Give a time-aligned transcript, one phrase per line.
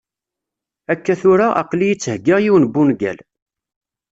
[0.93, 3.17] Akka tura, aql-iyi ttheggiɣ yiwen n wungal.